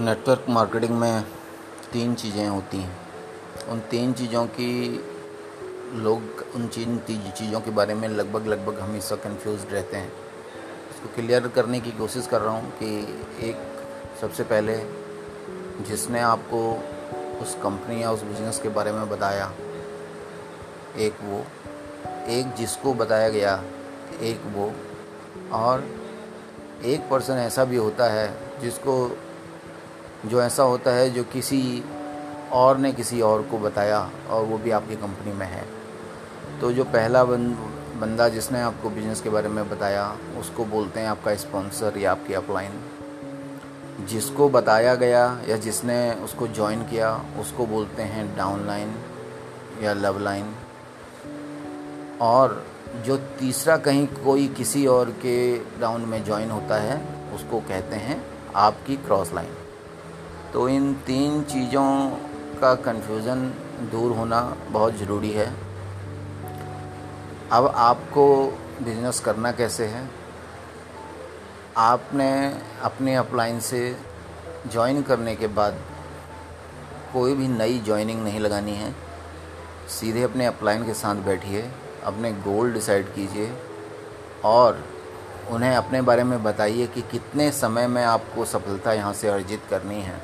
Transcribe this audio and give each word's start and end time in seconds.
Network 0.00 0.46
marketing 0.48 0.92
में 0.92 1.24
तीन 1.92 2.14
चीज़ें 2.14 2.46
होती 2.48 2.78
हैं। 2.78 2.96
उन 3.68 3.80
तीन 3.80 4.12
चीज़ों 4.12 4.46
की 4.46 4.70
लोग, 5.94 6.44
उन 6.54 6.66
तीन 6.68 6.98
चीज़ों 7.30 7.60
के 7.60 7.70
बारे 7.70 7.94
में 7.94 8.08
लगभग 8.08 8.46
लगभग 8.46 8.80
हमेशा 8.80 9.16
कंफ्यूज 9.16 9.66
रहते 9.72 9.96
हैं। 9.96 10.12
इसको 10.90 11.14
क्लियर 11.14 11.48
करने 11.48 11.80
की 11.80 11.90
कोशिश 11.90 12.26
कर 12.26 12.40
रहा 12.40 12.54
हूँ 12.54 12.70
कि 12.70 12.88
एक 13.48 13.56
सबसे 14.20 14.44
पहले 14.44 14.76
जिसने 15.88 16.20
आपको 16.20 16.60
उस 17.42 17.54
कंपनी 17.54 18.02
या 18.02 18.10
उस 18.12 18.22
बिज़नेस 18.22 18.58
के 18.58 18.68
बारे 18.68 18.92
में 18.92 19.08
बताया, 19.08 19.52
एक 20.98 21.14
वो, 21.22 21.44
एक 22.28 22.54
जिसको 22.54 22.94
बताया 22.94 23.28
गया, 23.28 23.62
एक 24.20 24.40
वो, 24.46 24.72
और 25.52 26.03
एक 26.84 27.08
पर्सन 27.10 27.32
ऐसा 27.32 27.64
भी 27.64 27.76
होता 27.76 28.08
है 28.10 28.26
जिसको 28.60 28.94
जो 30.26 30.42
ऐसा 30.42 30.62
होता 30.62 30.90
है 30.90 31.10
जो 31.10 31.24
किसी 31.24 31.84
और 32.52 32.78
ने 32.78 32.92
किसी 32.92 33.20
और 33.20 33.42
को 33.42 33.58
बताया 33.58 33.98
और 34.30 34.44
वो 34.44 34.58
भी 34.58 34.70
आपकी 34.70 34.96
कंपनी 34.96 35.32
में 35.32 35.46
है। 35.46 35.64
तो 36.60 36.72
जो 36.72 36.84
पहला 36.84 37.24
बंदा 37.24 38.28
जिसने 38.28 38.60
आपको 38.60 38.90
बिज़नेस 38.90 39.20
के 39.20 39.30
बारे 39.30 39.48
में 39.48 39.68
बताया, 39.70 40.16
उसको 40.38 40.64
बोलते 40.64 41.00
हैं 41.00 41.08
आपका 41.08 41.34
स्पॉन्सर 41.34 41.98
या 41.98 42.12
आपकी 42.12 42.34
अपलाइन 42.34 42.72
जिसको 44.06 44.48
बताया 44.48 44.94
गया 44.94 45.24
या 45.48 45.56
जिसने 45.56 45.98
उसको 46.24 46.46
ज्वाइन 46.48 46.82
किया, 46.82 47.10
उसको 47.40 47.66
बोलते 47.66 48.02
हैं 48.02 48.36
डाउनलाइन 48.36 48.94
या 49.82 49.92
लव 49.92 50.18
लाइन 50.18 50.54
और 52.20 52.64
जो 53.02 53.16
तीसरा 53.38 53.76
कहीं 53.76 54.06
कोई 54.24 54.46
किसी 54.48 54.86
और 54.86 55.10
के 55.22 55.56
राउंड 55.80 56.06
में 56.06 56.24
ज्वाइन 56.24 56.50
होता 56.50 56.76
है, 56.76 56.96
उसको 57.34 57.60
कहते 57.60 57.96
हैं 57.96 58.24
आपकी 58.56 58.96
क्रॉस 58.96 59.32
लाइन 59.34 59.54
तो 60.52 60.68
इन 60.68 60.92
तीन 60.94 61.42
चीज़ों 61.42 61.88
का 62.60 62.74
कन्फ्यूज़न 62.74 63.40
दूर 63.92 64.16
होना 64.16 64.40
बहुत 64.70 64.94
ज़रूरी 64.94 65.30
है। 65.30 65.46
अब 67.52 67.66
आपको 67.76 68.26
बिज़नेस 68.82 69.20
करना 69.20 69.52
कैसे 69.52 69.86
है? 69.86 70.08
आपने 71.76 72.60
अपने 72.82 73.14
अपलाइन 73.14 73.60
से 73.60 73.96
ज्वाइन 74.72 75.02
करने 75.02 75.36
के 75.36 75.46
बाद 75.46 75.80
कोई 77.12 77.34
भी 77.34 77.48
नई 77.48 77.78
ज्वाइनिंग 77.78 78.22
नहीं 78.24 78.40
लगानी 78.40 78.72
है। 78.72 78.94
सीधे 79.88 80.22
अपने 80.22 80.46
अपलाइन 80.46 80.84
के 80.86 80.94
साथ 80.94 81.14
बैठिए। 81.14 81.70
अपने 82.04 82.32
गोल 82.32 82.72
डिसाइड 82.72 83.14
कीजिए 83.14 83.52
और 84.44 84.84
उन्हें 85.50 85.74
अपने 85.76 86.02
बारे 86.02 86.24
में 86.24 86.42
बताइए 86.42 86.86
कि 86.86 87.02
कितने 87.02 87.50
समय 87.50 87.86
में 87.86 88.04
आपको 88.04 88.44
सफलता 88.44 88.92
यहाँ 88.92 89.12
से 89.12 89.28
अर्जित 89.28 89.62
करनी 89.70 90.00
है। 90.02 90.20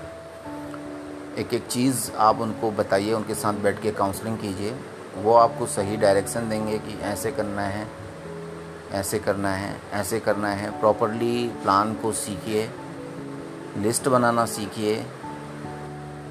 एक 1.38 1.54
एक 1.54 1.66
चीज़ 1.66 2.10
आप 2.18 2.40
उनको 2.40 2.70
बताइए, 2.70 3.12
उनके 3.12 3.34
साथ 3.34 3.54
बैठ 3.54 3.82
के 3.82 3.90
काउंसलिंग 3.90 4.38
कीजिए। 4.38 4.74
वो 5.16 5.34
आपको 5.34 5.66
सही 5.66 5.96
डायरेक्शन 5.96 6.48
देंगे 6.48 6.78
कि 6.78 6.98
ऐसे 7.02 7.30
करना 7.32 7.62
है, 7.62 7.86
ऐसे 8.92 9.18
करना 9.18 9.54
है, 9.54 9.76
ऐसे 9.92 10.20
करना 10.20 10.48
है। 10.48 10.70
प्रॉपरली 10.80 11.48
प्लान 11.62 11.94
को 11.94 12.12
सीखिए 12.12 12.68
लिस्ट 13.76 14.08
बनाना 14.08 14.44
सीखिए 14.46 14.94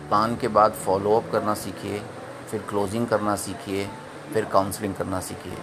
प्लान 0.10 0.36
के 0.36 0.48
बाद 0.48 0.74
फॉलो 0.76 1.16
अप 1.18 1.32
करना 1.32 1.54
सीखिए, 1.54 2.02
फिर 2.52 2.62
क्लोजिंग 2.70 3.08
करना 3.08 3.36
सीखिए। 3.36 3.88
फिर 4.34 4.46
काउंसलिंग 4.46 4.96
करना 4.96 5.20
सीखिए। 5.20 5.58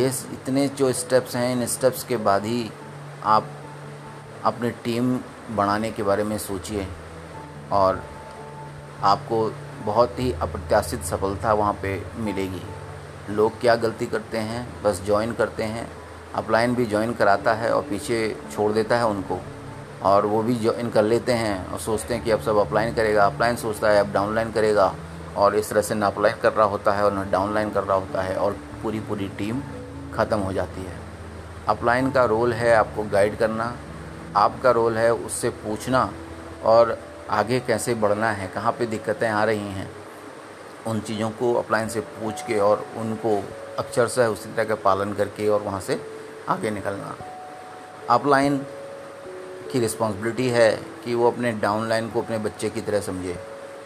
ये 0.00 0.08
इतने 0.32 0.68
जो 0.68 0.92
स्टेप्स 0.92 1.36
हैं, 1.36 1.52
इन 1.52 1.66
स्टेप्स 1.66 2.04
के 2.04 2.16
बाद 2.16 2.44
ही 2.44 2.70
आप 3.24 3.46
अपनी 4.44 4.70
टीम 4.70 5.18
बढ़ाने 5.50 5.90
के 5.90 6.02
बारे 6.02 6.24
में 6.24 6.38
सोचिए 6.38 6.86
और 7.72 8.02
आपको 9.02 9.52
बहुत 9.84 10.18
ही 10.18 10.32
अप्रत्याशित 10.32 11.02
सफलता 11.02 11.52
वहाँ 11.52 11.72
पे 11.72 12.02
मिलेगी। 12.16 12.62
लोग 13.30 13.60
क्या 13.60 13.74
गलती 13.76 14.06
करते 14.06 14.38
हैं, 14.38 14.82
बस 14.82 15.02
ज्वाइन 15.06 15.32
करते 15.32 15.62
हैं। 15.62 15.90
अपलाइन 16.34 16.74
भी 16.74 16.86
ज्वाइन 16.86 17.12
कराता 17.12 17.54
है 17.54 17.72
और 17.74 17.82
पीछे 17.82 18.36
छोड़ 18.52 18.72
देता 18.72 18.96
है 18.96 19.06
उनको 19.06 19.38
और 20.02 20.26
वो 20.26 20.42
भी 20.42 20.54
ज्वाइन 20.54 20.90
कर 20.90 21.02
लेते 21.02 21.32
हैं 21.32 21.66
और 21.66 21.78
सोचते 21.78 22.14
हैं 22.14 22.24
कि 22.24 22.30
अब 22.30 22.40
सब 22.40 22.56
अपलाइन 22.56 22.94
करेगा, 22.94 23.26
अपलाइन 23.26 23.56
सोचता 23.56 23.88
है, 23.88 24.00
अब 24.00 24.12
डाउनलाइन 24.12 24.52
करेगा। 24.52 24.94
और 25.36 25.54
इस 25.56 25.70
तरह 25.70 25.82
से 25.82 25.94
ना 25.94 26.06
अपलाइन 26.06 26.36
कर 26.42 26.52
रहा 26.52 26.66
होता 26.66 26.92
है 26.92 27.04
और 27.04 27.12
ना 27.12 27.24
डाउनलाइन 27.32 27.70
कर 27.70 27.84
रहा 27.84 27.96
होता 27.96 28.22
है 28.22 28.36
और 28.36 28.56
पूरी 28.82 29.00
पूरी 29.00 29.28
टीम 29.38 29.60
ख़त्म 30.14 30.38
हो 30.38 30.52
जाती 30.52 30.82
है। 30.82 30.98
अपलाइन 31.68 32.10
का 32.10 32.24
रोल 32.24 32.52
है 32.52 32.74
आपको 32.74 33.02
गाइड 33.04 33.36
करना, 33.38 33.74
आपका 34.36 34.70
रोल 34.70 34.96
है 34.98 35.12
उससे 35.14 35.50
पूछना 35.50 36.10
और 36.64 36.98
आगे 37.30 37.60
कैसे 37.60 37.94
बढ़ना 37.94 38.30
है, 38.30 38.48
कहाँ 38.48 38.72
पे 38.72 38.86
दिक्कतें 38.86 39.28
आ 39.28 39.44
रही 39.44 39.72
हैं, 39.72 39.90
उन 40.86 41.00
चीज़ों 41.00 41.30
को 41.30 41.52
अपलाइन 41.54 41.88
से 41.88 42.00
पूछ 42.00 42.42
के 42.42 42.58
और 42.58 42.84
उनको 42.96 43.36
अक्षर 43.78 44.06
से 44.08 44.26
उसी 44.26 44.52
तरह 44.52 44.64
का 44.64 44.74
पालन 44.84 45.12
करके 45.12 45.48
और 45.48 45.62
वहाँ 45.62 45.80
से 45.80 46.00
आगे 46.48 46.70
निकलना। 46.70 47.14
अपलाइन 48.10 48.56
की 49.72 49.80
रिस्पॉन्सिबिलिटी 49.80 50.48
है 50.48 50.70
कि 51.04 51.14
वो 51.14 51.30
अपने 51.30 51.52
डाउन 51.52 51.88
लाइन 51.88 52.08
को 52.10 52.22
अपने 52.22 52.38
बच्चे 52.38 52.70
की 52.70 52.80
तरह 52.80 53.00
समझे। 53.00 53.38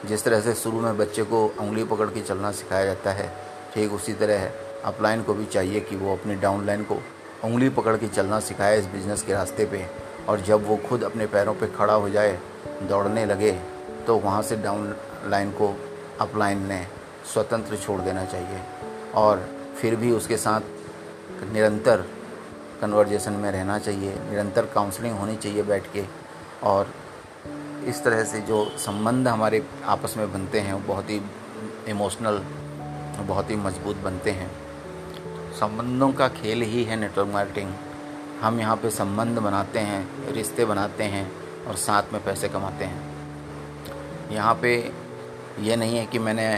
जिस 0.05 0.25
तरह 0.25 0.41
से 0.41 0.55
शुरू 0.55 0.81
में 0.81 0.97
बच्चे 0.99 1.22
को 1.22 1.44
उंगली 1.60 1.84
पकड़ 1.84 2.09
के 2.09 2.21
चलना 2.21 2.50
सिखाया 2.53 2.84
जाता 2.84 3.12
है, 3.12 3.28
ठीक 3.75 3.93
उसी 3.93 4.12
तरह 4.12 4.38
है। 4.38 4.53
अपलाइन 4.84 5.22
को 5.22 5.34
भी 5.34 5.44
चाहिए 5.47 5.81
कि 5.81 5.97
वो 5.97 6.12
अपने 6.12 6.34
डाउन 6.34 6.66
लाइन 6.66 6.82
को 6.82 6.99
उंगली 7.44 7.69
पकड़ 7.69 7.97
के 7.97 8.09
चलना 8.09 8.41
सिखाए 8.41 8.78
इस 8.78 8.87
बिज़नेस 8.87 9.22
के 9.22 9.32
रास्ते 9.32 9.65
पे। 9.65 9.87
और 10.28 10.41
जब 10.41 10.66
वो 10.66 10.77
खुद 10.88 11.05
अपने 11.05 11.27
पैरों 11.27 11.55
पे 11.55 11.66
खड़ा 11.69 11.94
हो 11.94 12.09
जाए, 12.10 12.38
दौड़ने 12.82 13.25
लगे 13.27 13.53
तो 14.06 14.16
वहाँ 14.16 14.43
से 14.43 14.56
डाउन 14.56 14.94
लाइन 15.27 15.50
को 15.50 15.75
अपलाइन 16.21 16.66
ने 16.66 16.87
स्वतंत्र 17.32 17.76
छोड़ 17.76 18.00
देना 18.00 18.25
चाहिए। 18.25 18.61
और 19.15 19.49
फिर 19.78 19.97
भी 19.97 20.11
उसके 20.12 20.37
साथ 20.37 20.61
निरंतर 21.53 22.05
कन्वर्जेशन 22.81 23.32
में 23.32 23.50
रहना 23.53 23.78
चाहिए, 23.78 24.15
निरंतर 24.31 24.66
काउंसलिंग 24.66 25.19
होनी 25.19 25.37
चाहिए 25.37 25.62
बैठ 25.62 25.93
के। 25.93 26.05
और 26.62 26.93
इस 27.88 28.03
तरह 28.05 28.22
से 28.25 28.41
जो 28.41 28.65
संबंध 28.78 29.28
हमारे 29.28 29.62
आपस 29.84 30.16
में 30.16 30.32
बनते 30.32 30.60
हैं, 30.60 30.72
वो 30.72 30.81
बहुत 30.87 31.10
ही 31.10 31.21
इमोशनल 31.88 32.43
बहुत 33.21 33.50
ही 33.50 33.56
मज़बूत 33.56 33.97
बनते 33.97 34.31
हैं। 34.31 34.50
संबंधों 35.55 36.12
का 36.12 36.28
खेल 36.31 36.62
ही 36.62 36.84
है 36.84 36.97
नेटवर्क 36.97 37.28
मार्केटिंग 37.28 37.72
हम 38.41 38.60
यहाँ 38.60 38.77
पे 38.77 38.91
संबंध 38.91 39.38
बनाते 39.38 39.78
हैं, 39.81 40.32
रिश्ते 40.32 40.65
बनाते 40.65 41.05
हैं 41.05 41.31
और 41.66 41.77
साथ 41.78 42.12
में 42.12 42.25
पैसे 42.25 42.49
कमाते 42.49 42.84
हैं। 42.84 44.32
यहाँ 44.32 44.55
पे 44.62 44.75
ये 45.61 45.76
नहीं 45.76 45.97
है 45.99 46.06
कि 46.06 46.19
मैंने 46.19 46.49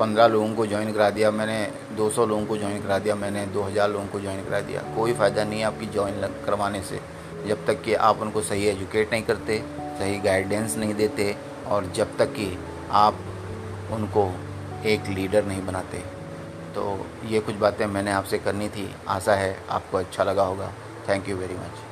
पंद्रह 0.00 0.26
लोगों 0.26 0.54
को 0.54 0.66
ज्वाइन 0.66 0.92
करा 0.92 1.08
दिया, 1.10 1.30
मैंने 1.30 1.60
दो 1.96 2.08
सौ 2.10 2.26
लोगों 2.26 2.44
को 2.46 2.56
ज्वाइन 2.56 2.82
करा 2.82 2.98
दिया, 2.98 3.14
मैंने 3.14 3.46
दो 3.46 3.62
हज़ार 3.62 3.90
लोगों 3.90 4.06
को 4.06 4.20
ज्वाइन 4.20 4.44
करा 4.44 4.60
दिया। 4.60 4.82
कोई 4.96 5.12
फ़ायदा 5.12 5.44
नहीं 5.44 5.60
है 5.60 5.66
आपकी 5.66 5.86
ज्वाइन 5.86 6.20
करवाने 6.46 6.82
से। 6.82 7.00
जब 7.48 7.66
तक 7.66 7.82
कि 7.82 7.94
आप 7.94 8.18
उनको 8.18 8.42
सही 8.42 8.66
एजुकेट 8.66 9.12
नहीं 9.12 9.22
करते, 9.22 9.58
सही 9.98 10.18
गाइडेंस 10.18 10.76
नहीं 10.76 10.94
देते 10.94 11.36
और 11.66 11.86
जब 11.86 12.16
तक 12.16 12.32
कि 12.32 12.58
आप 12.90 13.18
उनको 13.92 14.30
एक 14.86 15.06
लीडर 15.08 15.44
नहीं 15.44 15.66
बनाते। 15.66 15.98
तो 16.74 17.06
ये 17.24 17.40
कुछ 17.40 17.54
बातें 17.54 17.86
मैंने 17.86 18.12
आपसे 18.12 18.38
करनी 18.38 18.68
थी। 18.68 18.94
आशा 19.08 19.34
है 19.34 19.56
आपको 19.70 19.98
अच्छा 19.98 20.24
लगा 20.24 20.42
होगा। 20.42 20.72
Thank 21.08 21.28
you 21.28 21.36
very 21.36 21.54
much 21.54 21.87